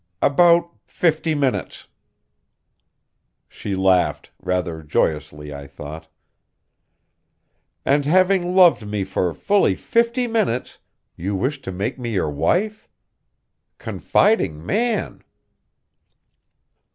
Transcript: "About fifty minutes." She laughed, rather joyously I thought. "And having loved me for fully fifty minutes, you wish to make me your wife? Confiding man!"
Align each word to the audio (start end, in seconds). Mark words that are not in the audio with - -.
"About 0.23 0.71
fifty 0.87 1.35
minutes." 1.35 1.87
She 3.47 3.75
laughed, 3.75 4.31
rather 4.41 4.81
joyously 4.81 5.53
I 5.53 5.67
thought. 5.67 6.07
"And 7.85 8.03
having 8.07 8.51
loved 8.55 8.87
me 8.87 9.03
for 9.03 9.31
fully 9.35 9.75
fifty 9.75 10.25
minutes, 10.25 10.79
you 11.15 11.35
wish 11.35 11.61
to 11.61 11.71
make 11.71 11.99
me 11.99 12.13
your 12.13 12.31
wife? 12.31 12.89
Confiding 13.77 14.65
man!" 14.65 15.21